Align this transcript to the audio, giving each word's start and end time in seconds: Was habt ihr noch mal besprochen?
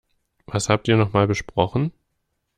Was 0.47 0.67
habt 0.67 0.87
ihr 0.87 0.97
noch 0.97 1.13
mal 1.13 1.27
besprochen? 1.27 1.91